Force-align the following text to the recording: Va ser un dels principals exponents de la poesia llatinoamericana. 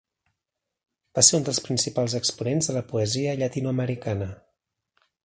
Va 1.19 1.23
ser 1.27 1.35
un 1.39 1.45
dels 1.49 1.59
principals 1.67 2.15
exponents 2.21 2.71
de 2.71 2.77
la 2.79 2.83
poesia 2.95 3.39
llatinoamericana. 3.43 4.31